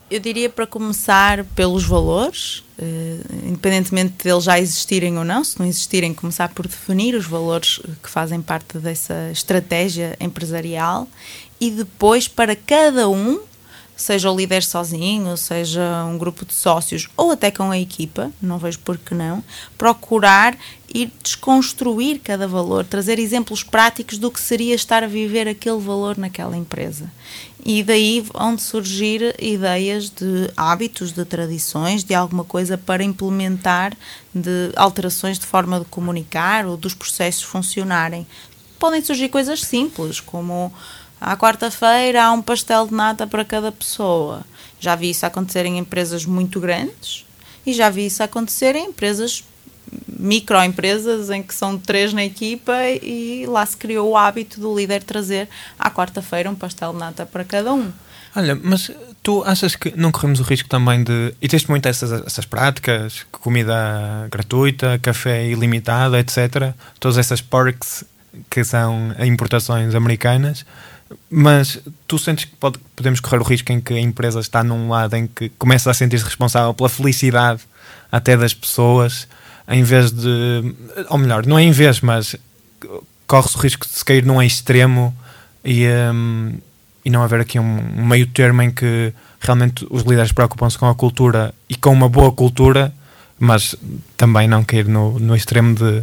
Eu 0.09 0.21
diria 0.21 0.49
para 0.49 0.69
começar 0.69 1.45
pelos 1.57 1.85
valores, 1.85 2.63
uh, 2.79 3.47
independentemente 3.49 4.15
de 4.23 4.31
eles 4.31 4.45
já 4.45 4.59
existirem 4.59 5.19
ou 5.19 5.25
não, 5.25 5.43
se 5.43 5.59
não 5.59 5.67
existirem, 5.67 6.15
começar 6.15 6.49
por 6.51 6.69
definir 6.69 7.17
os 7.17 7.27
valores 7.27 7.81
que 8.01 8.09
fazem 8.09 8.41
parte 8.41 8.79
dessa 8.79 9.31
estratégia 9.33 10.17
empresarial 10.21 11.09
e 11.61 11.73
depois 11.73 12.29
para 12.29 12.55
cada 12.55 13.09
um 13.09 13.41
seja 13.97 14.31
o 14.31 14.37
líder 14.37 14.63
sozinho, 14.63 15.37
seja 15.37 16.05
um 16.05 16.19
grupo 16.19 16.45
de 16.45 16.55
sócios 16.55 17.09
ou 17.17 17.31
até 17.31 17.51
com 17.51 17.71
a 17.71 17.79
equipa, 17.79 18.31
não 18.41 18.59
vejo 18.59 18.79
por 18.81 18.99
que 18.99 19.15
não, 19.15 19.43
procurar 19.79 20.57
ir 20.95 21.11
desconstruir 21.23 22.21
cada 22.21 22.47
valor, 22.47 22.85
trazer 22.85 23.19
exemplos 23.19 23.63
práticos 23.63 24.19
do 24.19 24.31
que 24.31 24.41
seria 24.41 24.75
estar 24.75 25.03
a 25.03 25.07
viver 25.07 25.49
aquele 25.49 25.81
valor 25.81 26.17
naquela 26.17 26.57
empresa. 26.57 27.11
E 27.65 27.83
daí 27.83 28.21
vão 28.21 28.57
surgir 28.57 29.35
ideias 29.41 30.09
de 30.09 30.51
hábitos, 30.57 31.13
de 31.13 31.25
tradições, 31.25 32.05
de 32.05 32.15
alguma 32.15 32.45
coisa 32.45 32.79
para 32.79 33.03
implementar, 33.03 33.97
de 34.33 34.71
alterações 34.77 35.39
de 35.39 35.47
forma 35.47 35.81
de 35.81 35.87
comunicar 35.87 36.65
ou 36.67 36.77
dos 36.77 36.95
processos 36.95 37.43
funcionarem. 37.43 38.27
Podem 38.79 39.03
surgir 39.03 39.31
coisas 39.31 39.63
simples, 39.63 40.21
como 40.21 40.73
à 41.27 41.37
quarta-feira 41.37 42.23
há 42.23 42.31
um 42.31 42.41
pastel 42.41 42.87
de 42.87 42.95
nata 42.95 43.27
para 43.27 43.45
cada 43.45 43.73
pessoa. 43.73 44.43
Já 44.79 44.95
vi 44.95 45.11
isso 45.11 45.27
acontecer 45.27 45.67
em 45.67 45.77
empresas 45.77 46.25
muito 46.25 46.61
grandes 46.61 47.27
e 47.67 47.73
já 47.73 47.91
vi 47.91 48.07
isso 48.07 48.23
acontecer 48.23 48.77
em 48.77 48.91
empresas 48.91 49.43
microempresas 50.07 51.29
em 51.31 51.43
que 51.43 51.53
são 51.53 51.77
três 51.77 52.13
na 52.13 52.25
equipa 52.25 52.75
e 53.03 53.45
lá 53.49 53.67
se 53.67 53.77
criou 53.77 54.11
o 54.11 54.17
hábito 54.17 54.61
do 54.61 54.73
líder 54.77 55.03
trazer 55.03 55.49
à 55.77 55.91
quarta-feira 55.91 56.49
um 56.49 56.55
pastel 56.55 56.93
de 56.93 56.99
nata 57.01 57.27
para 57.27 57.43
cada 57.43 57.75
um. 57.75 57.91
Olha, 58.37 58.55
mas 58.55 58.93
tu 59.21 59.43
achas 59.45 59.75
que 59.75 59.93
não 59.97 60.13
corremos 60.13 60.39
o 60.39 60.45
risco 60.45 60.69
também 60.69 61.03
de. 61.03 61.35
E 61.43 61.49
tens 61.49 61.67
muito 61.67 61.89
essas, 61.89 62.13
essas 62.25 62.45
práticas, 62.45 63.27
comida 63.33 64.29
gratuita, 64.31 64.97
café 65.03 65.49
ilimitado, 65.49 66.17
etc. 66.17 66.73
Todas 67.01 67.19
essas 67.19 67.41
perks 67.41 68.05
que 68.49 68.63
são 68.63 69.13
importações 69.19 69.95
americanas 69.95 70.65
mas 71.31 71.79
tu 72.07 72.19
sentes 72.19 72.47
que 72.47 72.57
pode, 72.57 72.79
podemos 72.95 73.21
correr 73.21 73.39
o 73.39 73.45
risco 73.45 73.73
em 73.73 73.81
que 73.81 73.95
a 73.95 74.01
empresa 74.01 74.41
está 74.41 74.65
num 74.65 74.89
lado 74.89 75.15
em 75.15 75.27
que 75.27 75.49
começa 75.51 75.91
a 75.91 75.95
sentir-se 75.95 76.25
responsável 76.25 76.75
pela 76.75 76.89
felicidade 76.89 77.63
até 78.11 78.37
das 78.37 78.55
pessoas, 78.55 79.29
em 79.69 79.83
vez 79.83 80.11
de. 80.11 80.75
Ou 81.09 81.19
melhor, 81.19 81.47
não 81.47 81.59
é 81.59 81.63
em 81.63 81.73
vez, 81.73 82.01
mas 82.01 82.37
corre-se 83.27 83.57
o 83.57 83.61
risco 83.61 83.87
de 83.87 83.93
se 83.93 84.05
cair 84.05 84.25
num 84.25 84.41
extremo 84.43 85.17
e, 85.65 85.87
um, 85.87 86.59
e 87.05 87.11
não 87.11 87.23
haver 87.23 87.41
aqui 87.41 87.59
um, 87.59 87.79
um 87.99 88.07
meio 88.07 88.27
termo 88.29 88.63
em 88.63 88.71
que 88.71 89.13
realmente 89.41 89.87
os 89.91 90.03
líderes 90.03 90.33
preocupam-se 90.33 90.79
com 90.79 90.89
a 90.89 90.95
cultura 90.95 91.55
e 91.69 91.77
com 91.77 91.93
uma 91.93 92.09
boa 92.09 92.33
cultura, 92.33 92.93
mas 93.39 93.75
também 94.17 94.49
não 94.49 94.65
cair 94.65 94.87
no, 94.87 95.19
no 95.19 95.35
extremo 95.37 95.75
de 95.75 96.03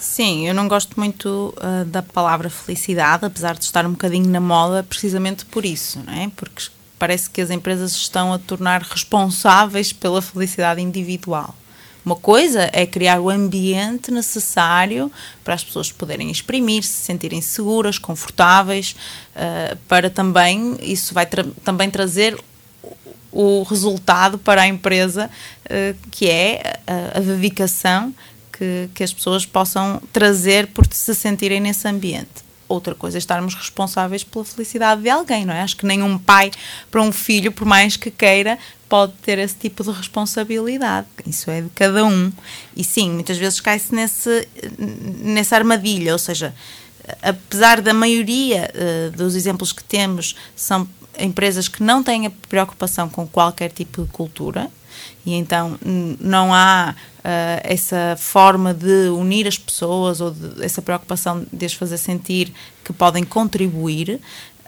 Sim, 0.00 0.48
eu 0.48 0.54
não 0.54 0.66
gosto 0.66 0.98
muito 0.98 1.54
uh, 1.58 1.84
da 1.84 2.02
palavra 2.02 2.48
felicidade, 2.48 3.26
apesar 3.26 3.54
de 3.54 3.64
estar 3.64 3.84
um 3.84 3.90
bocadinho 3.90 4.30
na 4.30 4.40
moda, 4.40 4.82
precisamente 4.82 5.44
por 5.44 5.62
isso, 5.62 6.00
não 6.06 6.12
é? 6.14 6.32
Porque 6.34 6.68
parece 6.98 7.28
que 7.28 7.38
as 7.38 7.50
empresas 7.50 7.92
estão 7.92 8.32
a 8.32 8.38
tornar 8.38 8.80
responsáveis 8.80 9.92
pela 9.92 10.22
felicidade 10.22 10.80
individual. 10.80 11.54
Uma 12.02 12.16
coisa 12.16 12.70
é 12.72 12.86
criar 12.86 13.20
o 13.20 13.28
ambiente 13.28 14.10
necessário 14.10 15.12
para 15.44 15.52
as 15.52 15.62
pessoas 15.62 15.92
poderem 15.92 16.30
exprimir, 16.30 16.82
se 16.82 17.04
sentirem 17.04 17.42
seguras, 17.42 17.98
confortáveis, 17.98 18.96
uh, 19.36 19.76
para 19.86 20.08
também, 20.08 20.78
isso 20.80 21.12
vai 21.12 21.26
tra 21.26 21.44
também 21.62 21.90
trazer 21.90 22.42
o 23.30 23.62
resultado 23.64 24.38
para 24.38 24.62
a 24.62 24.66
empresa, 24.66 25.30
uh, 25.66 26.08
que 26.10 26.26
é 26.26 26.80
a, 26.86 27.18
a 27.18 27.20
dedicação 27.20 28.14
que, 28.60 28.90
que 28.94 29.02
as 29.02 29.10
pessoas 29.10 29.46
possam 29.46 30.02
trazer 30.12 30.66
por 30.66 30.86
se 30.92 31.14
sentirem 31.14 31.60
nesse 31.60 31.88
ambiente. 31.88 32.44
Outra 32.68 32.94
coisa 32.94 33.16
é 33.16 33.18
estarmos 33.18 33.54
responsáveis 33.54 34.22
pela 34.22 34.44
felicidade 34.44 35.00
de 35.00 35.08
alguém, 35.08 35.46
não 35.46 35.54
é? 35.54 35.62
Acho 35.62 35.76
que 35.76 35.86
nenhum 35.86 36.18
pai 36.18 36.50
para 36.90 37.00
um 37.00 37.10
filho, 37.10 37.50
por 37.50 37.66
mais 37.66 37.96
que 37.96 38.10
queira, 38.10 38.58
pode 38.86 39.14
ter 39.22 39.38
esse 39.38 39.56
tipo 39.56 39.82
de 39.82 39.90
responsabilidade. 39.90 41.06
Isso 41.26 41.50
é 41.50 41.62
de 41.62 41.70
cada 41.70 42.04
um. 42.04 42.30
E 42.76 42.84
sim, 42.84 43.10
muitas 43.10 43.38
vezes 43.38 43.60
cai-se 43.60 43.92
nessa 43.94 45.56
armadilha, 45.56 46.12
ou 46.12 46.18
seja, 46.18 46.54
apesar 47.22 47.80
da 47.80 47.94
maioria 47.94 48.70
uh, 48.74 49.16
dos 49.16 49.34
exemplos 49.34 49.72
que 49.72 49.82
temos 49.82 50.36
são 50.54 50.86
empresas 51.18 51.66
que 51.66 51.82
não 51.82 52.02
têm 52.02 52.26
a 52.26 52.30
preocupação 52.48 53.08
com 53.08 53.26
qualquer 53.26 53.72
tipo 53.72 54.02
de 54.02 54.08
cultura, 54.10 54.70
e 55.24 55.34
então 55.34 55.78
não 56.18 56.54
há 56.54 56.94
uh, 57.18 57.60
essa 57.62 58.16
forma 58.18 58.72
de 58.72 59.08
unir 59.10 59.46
as 59.46 59.58
pessoas 59.58 60.20
ou 60.20 60.30
de, 60.30 60.64
essa 60.64 60.80
preocupação 60.80 61.46
de 61.52 61.66
as 61.66 61.74
fazer 61.74 61.98
sentir 61.98 62.52
que 62.84 62.92
podem 62.92 63.24
contribuir. 63.24 64.20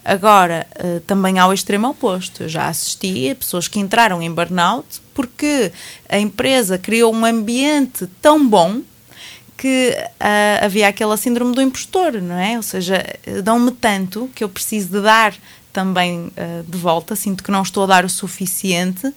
Agora, 0.05 0.67
uh, 0.77 1.01
também 1.01 1.39
há 1.39 1.47
o 1.47 1.53
extremo 1.53 1.89
oposto. 1.89 2.43
Eu 2.43 2.49
já 2.49 2.69
assisti 2.69 3.31
a 3.31 3.35
pessoas 3.35 3.69
que 3.69 3.79
entraram 3.79 4.21
em 4.21 4.31
burnout 4.31 5.01
porque 5.15 5.73
a 6.09 6.19
empresa 6.19 6.77
criou 6.77 7.15
um 7.15 7.25
ambiente 7.25 8.07
tão 8.21 8.47
bom 8.47 8.83
que 9.57 9.97
uh, 9.97 10.65
havia 10.65 10.89
aquela 10.89 11.17
síndrome 11.17 11.55
do 11.55 11.63
impostor, 11.63 12.21
não 12.21 12.37
é? 12.37 12.57
Ou 12.57 12.63
seja, 12.63 13.05
dão-me 13.45 13.71
tanto 13.71 14.29
que 14.35 14.43
eu 14.43 14.49
preciso 14.49 14.89
de 14.89 15.01
dar 15.01 15.33
também 15.73 16.27
uh, 16.27 16.63
de 16.67 16.79
volta, 16.79 17.17
sinto 17.17 17.43
que 17.43 17.51
não 17.51 17.63
estou 17.63 17.85
a 17.85 17.87
dar 17.87 18.05
o 18.05 18.09
suficiente 18.09 19.07
uh, 19.07 19.15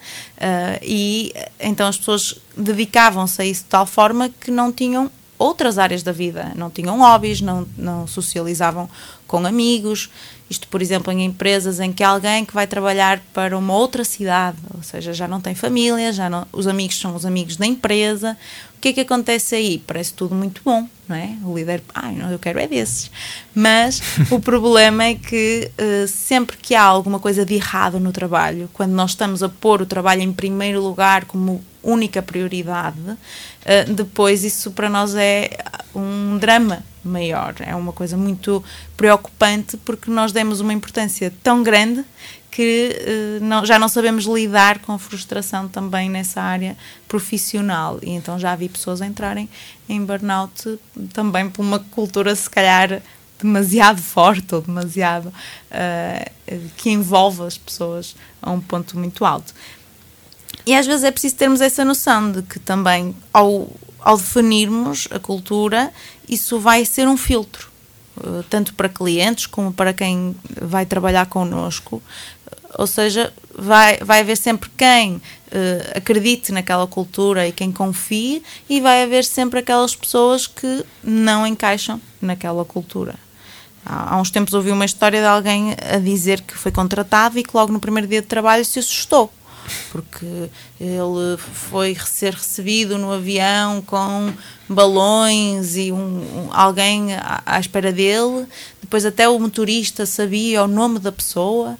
e 0.81 1.33
então 1.59 1.87
as 1.87 1.97
pessoas 1.97 2.39
dedicavam-se 2.55 3.41
a 3.41 3.45
isso 3.45 3.63
de 3.63 3.69
tal 3.69 3.85
forma 3.85 4.29
que 4.29 4.49
não 4.49 4.71
tinham 4.71 5.11
outras 5.37 5.77
áreas 5.77 6.01
da 6.01 6.11
vida. 6.11 6.51
Não 6.55 6.69
tinham 6.69 6.99
hobbies, 6.99 7.41
não, 7.41 7.67
não 7.77 8.07
socializavam 8.07 8.89
com 9.27 9.45
amigos. 9.45 10.09
Isto, 10.47 10.67
por 10.67 10.81
exemplo, 10.81 11.11
em 11.11 11.25
empresas 11.25 11.79
em 11.79 11.91
que 11.91 12.03
alguém 12.03 12.45
que 12.45 12.53
vai 12.53 12.67
trabalhar 12.67 13.19
para 13.33 13.57
uma 13.57 13.73
outra 13.73 14.03
cidade, 14.03 14.57
ou 14.75 14.83
seja, 14.83 15.11
já 15.11 15.27
não 15.27 15.41
tem 15.41 15.55
família, 15.55 16.13
já 16.13 16.29
não, 16.29 16.45
os 16.51 16.67
amigos 16.67 16.99
são 16.99 17.15
os 17.15 17.25
amigos 17.25 17.57
da 17.57 17.65
empresa. 17.65 18.37
O 18.77 18.79
que 18.79 18.89
é 18.89 18.93
que 18.93 19.01
acontece 19.01 19.55
aí? 19.55 19.81
Parece 19.87 20.13
tudo 20.13 20.35
muito 20.35 20.61
bom, 20.63 20.87
não 21.07 21.15
é? 21.15 21.35
O 21.43 21.57
líder, 21.57 21.81
ai, 21.95 22.13
não, 22.13 22.31
eu 22.31 22.37
quero 22.37 22.59
é 22.59 22.67
desses. 22.67 23.09
Mas 23.55 23.99
o 24.29 24.39
problema 24.39 25.05
é 25.05 25.15
que 25.15 25.71
uh, 25.79 26.07
sempre 26.07 26.57
que 26.57 26.75
há 26.75 26.83
alguma 26.83 27.19
coisa 27.19 27.43
de 27.43 27.55
errado 27.55 27.99
no 27.99 28.11
trabalho, 28.11 28.69
quando 28.71 28.91
nós 28.91 29.11
estamos 29.11 29.41
a 29.41 29.49
pôr 29.49 29.81
o 29.81 29.85
trabalho 29.85 30.21
em 30.21 30.31
primeiro 30.31 30.79
lugar 30.79 31.25
como 31.25 31.63
única 31.85 32.21
prioridade, 32.21 32.99
uh, 32.99 33.93
depois 33.93 34.43
isso 34.43 34.71
para 34.71 34.89
nós 34.89 35.15
é 35.15 35.49
um 35.93 36.37
drama 36.37 36.83
maior. 37.03 37.55
É 37.59 37.75
uma 37.75 37.93
coisa 37.93 38.17
muito 38.17 38.63
preocupante 38.97 39.77
porque 39.77 40.09
nós 40.09 40.31
demos 40.31 40.59
uma 40.59 40.73
importância 40.73 41.31
tão 41.43 41.63
grande 41.63 42.03
que 42.55 42.95
uh, 43.41 43.43
não, 43.43 43.65
já 43.65 43.77
não 43.77 43.89
sabemos 43.89 44.25
lidar 44.25 44.79
com 44.79 44.93
a 44.93 44.99
frustração 44.99 45.67
também 45.67 46.09
nessa 46.09 46.41
área 46.41 46.77
profissional. 47.07 47.99
E 48.01 48.11
então 48.11 48.39
já 48.39 48.55
vi 48.55 48.69
pessoas 48.69 49.01
entrarem 49.01 49.49
em 49.87 50.03
burnout 50.03 50.79
também 51.13 51.49
por 51.49 51.61
uma 51.61 51.79
cultura, 51.79 52.33
se 52.33 52.49
calhar, 52.49 53.01
demasiado 53.37 53.99
forte 54.01 54.55
ou 54.55 54.61
demasiado 54.61 55.27
uh, 55.27 56.69
que 56.77 56.89
envolve 56.89 57.43
as 57.43 57.57
pessoas 57.57 58.15
a 58.41 58.49
um 58.51 58.61
ponto 58.61 58.97
muito 58.97 59.25
alto. 59.25 59.53
E 60.65 60.73
às 60.73 60.87
vezes 60.87 61.03
é 61.03 61.11
preciso 61.11 61.35
termos 61.35 61.61
essa 61.61 61.85
noção 61.85 62.31
de 62.31 62.41
que 62.41 62.57
também, 62.57 63.15
ao, 63.31 63.69
ao 63.99 64.17
definirmos 64.17 65.07
a 65.11 65.19
cultura, 65.19 65.93
isso 66.27 66.59
vai 66.59 66.83
ser 66.85 67.07
um 67.07 67.15
filtro, 67.15 67.69
uh, 68.17 68.43
tanto 68.49 68.73
para 68.73 68.89
clientes 68.89 69.45
como 69.45 69.71
para 69.71 69.93
quem 69.93 70.35
vai 70.59 70.85
trabalhar 70.85 71.27
connosco. 71.27 72.01
Ou 72.77 72.87
seja, 72.87 73.31
vai, 73.55 73.97
vai 73.99 74.21
haver 74.21 74.35
sempre 74.35 74.69
quem 74.75 75.17
uh, 75.17 75.21
acredite 75.95 76.51
naquela 76.51 76.87
cultura 76.87 77.47
e 77.47 77.51
quem 77.51 77.71
confie, 77.71 78.41
e 78.67 78.81
vai 78.81 79.03
haver 79.03 79.23
sempre 79.23 79.59
aquelas 79.59 79.95
pessoas 79.95 80.47
que 80.47 80.83
não 81.03 81.45
encaixam 81.45 82.01
naquela 82.19 82.65
cultura. 82.65 83.13
Há, 83.85 84.15
há 84.15 84.19
uns 84.19 84.31
tempos 84.31 84.55
ouvi 84.55 84.71
uma 84.71 84.85
história 84.85 85.21
de 85.21 85.27
alguém 85.27 85.75
a 85.93 85.99
dizer 85.99 86.41
que 86.41 86.57
foi 86.57 86.71
contratado 86.71 87.37
e 87.37 87.43
que 87.43 87.51
logo 87.53 87.71
no 87.71 87.79
primeiro 87.79 88.07
dia 88.07 88.21
de 88.21 88.27
trabalho 88.27 88.65
se 88.65 88.79
assustou 88.79 89.31
porque 89.91 90.49
ele 90.79 91.37
foi 91.37 91.95
ser 91.95 92.33
recebido 92.33 92.97
no 92.97 93.11
avião 93.11 93.81
com 93.81 94.33
balões 94.67 95.75
e 95.75 95.91
um, 95.91 96.49
alguém 96.51 97.13
à, 97.13 97.41
à, 97.45 97.59
espera 97.59 97.91
dele. 97.91 98.45
Depois 98.81 99.05
até 99.05 99.27
o 99.27 99.39
motorista 99.39 100.05
sabia 100.05 100.63
o 100.63 100.67
nome 100.67 100.99
da 100.99 101.11
pessoa. 101.11 101.77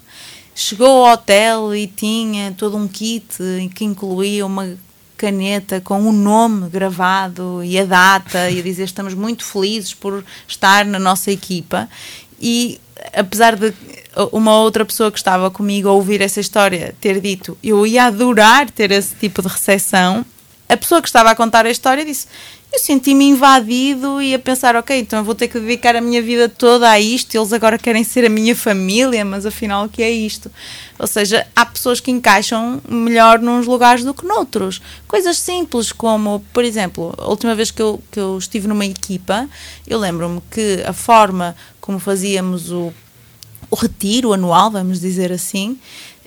Chegou 0.54 1.06
ao 1.06 1.12
hotel 1.12 1.74
e 1.74 1.86
tinha 1.86 2.52
todo 2.56 2.76
um 2.76 2.88
kit 2.88 3.26
que 3.74 3.84
incluía 3.84 4.46
uma 4.46 4.76
caneta 5.16 5.80
com 5.80 6.08
o 6.08 6.12
nome 6.12 6.68
gravado 6.68 7.62
e 7.64 7.78
a 7.78 7.84
data 7.84 8.50
e 8.50 8.60
a 8.60 8.62
dizer 8.62 8.84
estamos 8.84 9.14
muito 9.14 9.44
felizes 9.44 9.94
por 9.94 10.24
estar 10.46 10.84
na 10.84 10.98
nossa 10.98 11.30
equipa 11.30 11.88
e 12.40 12.78
apesar 13.14 13.56
de 13.56 13.72
uma 14.32 14.56
outra 14.56 14.84
pessoa 14.84 15.10
que 15.10 15.18
estava 15.18 15.50
comigo 15.50 15.88
a 15.88 15.92
ouvir 15.92 16.20
essa 16.20 16.40
história 16.40 16.94
ter 17.00 17.20
dito 17.20 17.56
eu 17.62 17.86
ia 17.86 18.04
adorar 18.04 18.70
ter 18.70 18.90
esse 18.90 19.14
tipo 19.14 19.42
de 19.42 19.48
recepção, 19.48 20.24
a 20.68 20.76
pessoa 20.76 21.02
que 21.02 21.08
estava 21.08 21.30
a 21.30 21.34
contar 21.34 21.66
a 21.66 21.70
história 21.70 22.04
disse 22.04 22.26
eu 22.72 22.80
senti-me 22.80 23.24
invadido 23.24 24.20
e 24.20 24.34
a 24.34 24.38
pensar, 24.38 24.76
ok, 24.76 24.98
então 24.98 25.20
eu 25.20 25.24
vou 25.24 25.34
ter 25.34 25.48
que 25.48 25.58
dedicar 25.58 25.96
a 25.96 26.00
minha 26.00 26.20
vida 26.20 26.48
toda 26.48 26.90
a 26.90 27.00
isto, 27.00 27.34
eles 27.34 27.52
agora 27.52 27.78
querem 27.78 28.04
ser 28.04 28.24
a 28.26 28.28
minha 28.28 28.54
família, 28.54 29.24
mas 29.24 29.46
afinal 29.46 29.86
o 29.86 29.88
que 29.88 30.02
é 30.02 30.10
isto? 30.10 30.50
Ou 30.98 31.06
seja, 31.06 31.46
há 31.54 31.64
pessoas 31.64 32.00
que 32.00 32.10
encaixam 32.10 32.82
melhor 32.86 33.38
nos 33.38 33.66
lugares 33.66 34.04
do 34.04 34.12
que 34.12 34.26
noutros. 34.26 34.82
Coisas 35.06 35.38
simples 35.38 35.92
como, 35.92 36.44
por 36.52 36.64
exemplo, 36.64 37.14
a 37.16 37.28
última 37.28 37.54
vez 37.54 37.70
que 37.70 37.80
eu, 37.80 38.02
que 38.10 38.20
eu 38.20 38.36
estive 38.36 38.68
numa 38.68 38.84
equipa, 38.84 39.48
eu 39.86 39.98
lembro-me 39.98 40.42
que 40.50 40.82
a 40.84 40.92
forma 40.92 41.56
como 41.80 41.98
fazíamos 41.98 42.70
o 42.70 42.92
o 43.70 43.76
retiro 43.76 44.32
anual, 44.32 44.70
vamos 44.70 45.00
dizer 45.00 45.32
assim, 45.32 45.78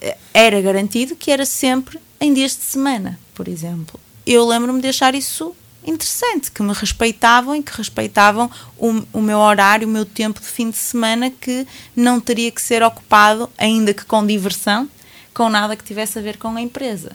eh, 0.01 0.17
era 0.34 0.62
garantido 0.62 1.15
que 1.15 1.31
era 1.31 1.46
sempre 1.46 2.00
em 2.19 2.34
dias 2.34 2.55
de 2.55 2.63
semana, 2.63 3.19
por 3.34 3.48
exemplo. 3.48 4.00
Eu 4.25 4.46
lembro-me 4.46 4.81
de 4.81 4.88
achar 4.88 5.15
isso 5.15 5.55
interessante, 5.86 6.51
que 6.51 6.62
me 6.62 6.74
respeitavam 6.74 7.55
e 7.55 7.63
que 7.63 7.75
respeitavam 7.75 8.50
o, 8.77 9.01
o 9.13 9.22
meu 9.22 9.39
horário, 9.39 9.88
o 9.88 9.91
meu 9.91 10.05
tempo 10.05 10.39
de 10.39 10.48
fim 10.48 10.69
de 10.69 10.77
semana, 10.77 11.29
que 11.29 11.65
não 11.96 12.19
teria 12.19 12.51
que 12.51 12.62
ser 12.62 12.84
ocupado, 12.84 13.50
ainda 13.58 13.93
que 13.93 14.05
com 14.05 14.25
diversão, 14.25 14.89
com 15.34 15.50
nada 15.50 15.75
que 15.75 15.84
tivesse 15.84 16.19
a 16.19 16.22
ver 16.22 16.38
com 16.38 16.50
a 16.50 16.62
empresa. 16.62 17.12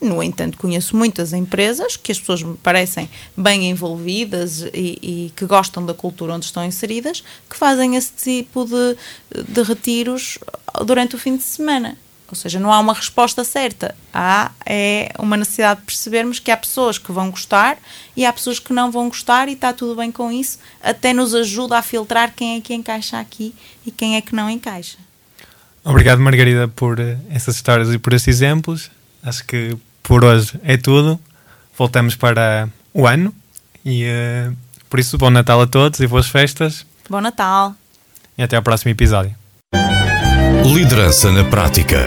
No 0.00 0.22
entanto, 0.22 0.58
conheço 0.58 0.94
muitas 0.94 1.32
empresas 1.32 1.96
que 1.96 2.12
as 2.12 2.18
pessoas 2.18 2.42
me 2.42 2.56
parecem 2.58 3.08
bem 3.34 3.70
envolvidas 3.70 4.60
e, 4.74 4.98
e, 5.02 5.32
que 5.34 5.46
gostam 5.46 5.84
da 5.86 5.94
cultura 5.94 6.34
onde 6.34 6.44
estão 6.44 6.64
inseridas, 6.64 7.24
que 7.48 7.56
fazem 7.56 7.96
esse 7.96 8.12
tipo 8.12 8.66
de, 8.66 8.96
de 9.48 9.62
retiros 9.62 10.38
durante 10.84 11.16
o 11.16 11.18
fim 11.18 11.36
de 11.36 11.42
semana. 11.42 11.96
Ou 12.28 12.34
seja, 12.34 12.58
não 12.58 12.72
há 12.72 12.80
uma 12.80 12.92
resposta 12.92 13.44
certa. 13.44 13.94
Há 14.12 14.50
é 14.66 15.12
uma 15.18 15.36
necessidade 15.36 15.80
de 15.80 15.86
percebermos 15.86 16.38
que 16.38 16.50
há 16.50 16.56
pessoas 16.56 16.98
que 16.98 17.12
vão 17.12 17.30
gostar 17.30 17.78
e 18.16 18.26
há 18.26 18.32
pessoas 18.32 18.58
que 18.58 18.72
não 18.72 18.90
vão 18.90 19.08
gostar 19.08 19.48
e 19.48 19.52
está 19.52 19.72
tudo 19.72 19.94
bem 19.94 20.10
com 20.10 20.30
isso. 20.30 20.58
Até 20.82 21.12
nos 21.12 21.34
ajuda 21.34 21.78
a 21.78 21.82
filtrar 21.82 22.34
quem 22.34 22.56
é 22.56 22.60
que 22.60 22.74
encaixa 22.74 23.18
aqui 23.18 23.54
e 23.86 23.90
quem 23.90 24.16
é 24.16 24.20
que 24.20 24.34
não 24.34 24.50
encaixa. 24.50 24.98
Obrigado, 25.84 26.18
Margarida, 26.18 26.66
por 26.66 26.98
eh, 26.98 27.16
essas 27.30 27.54
histórias 27.54 27.94
e 27.94 27.98
por 27.98 28.12
esses 28.12 28.26
exemplos. 28.26 28.90
Acho 29.22 29.44
que 29.44 29.76
por 30.06 30.24
hoje 30.24 30.58
é 30.64 30.76
tudo. 30.76 31.20
Voltamos 31.76 32.14
para 32.14 32.68
o 32.94 33.06
ano 33.06 33.34
e 33.84 34.04
uh, 34.06 34.56
por 34.88 35.00
isso, 35.00 35.18
bom 35.18 35.30
Natal 35.30 35.60
a 35.60 35.66
todos 35.66 36.00
e 36.00 36.06
boas 36.06 36.28
festas. 36.28 36.86
Bom 37.08 37.20
Natal. 37.20 37.74
E 38.38 38.42
até 38.42 38.56
ao 38.56 38.62
próximo 38.62 38.90
episódio. 38.90 39.34
Liderança 40.64 41.30
na 41.30 41.44
Prática. 41.44 42.06